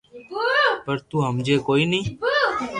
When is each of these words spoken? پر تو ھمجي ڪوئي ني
پر 0.85 0.97
تو 1.09 1.17
ھمجي 1.27 1.55
ڪوئي 1.67 1.85
ني 1.91 2.01